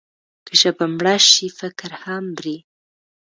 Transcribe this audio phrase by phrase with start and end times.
[0.45, 2.57] که ژبه مړه شي، فکر هم مري.